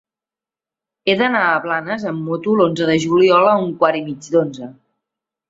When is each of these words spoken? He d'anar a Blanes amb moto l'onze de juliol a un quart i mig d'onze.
He 1.05 1.13
d'anar 1.19 1.41
a 1.49 1.59
Blanes 1.65 2.05
amb 2.13 2.25
moto 2.31 2.57
l'onze 2.61 2.89
de 2.93 2.97
juliol 3.05 3.51
a 3.51 3.53
un 3.67 3.71
quart 3.85 4.01
i 4.01 4.03
mig 4.09 4.33
d'onze. 4.39 4.73